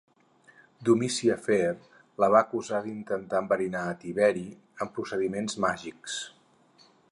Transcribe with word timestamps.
Domici 0.87 1.27
Afer 1.33 1.67
la 2.23 2.29
va 2.37 2.39
acusar 2.47 2.79
d'intentar 2.87 3.43
enverinar 3.45 3.85
a 3.91 3.93
Tiberi 4.05 4.47
amb 4.87 4.97
procediments 4.99 5.61
màgics. 5.67 6.19